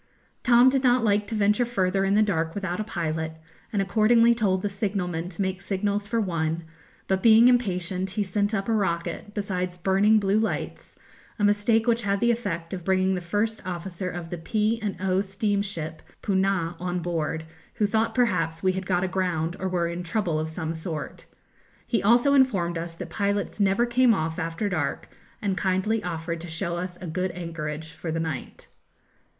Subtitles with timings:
[0.41, 3.33] Tom did not like to venture further in the dark without a pilot,
[3.71, 6.63] and accordingly told the signal man to make signals for one,
[7.05, 10.95] but being impatient he sent up a rocket, besides burning blue lights,
[11.37, 14.81] a mistake which had the effect of bringing the first officer of the P.
[14.81, 15.21] and O.
[15.21, 17.45] steamship 'Poonah' on board,
[17.75, 21.25] who thought perhaps we had got aground or were in trouble of some sort.
[21.85, 25.09] He also informed us that pilots never came off after dark,
[25.43, 28.67] and kindly offered to show us a good anchorage for the night.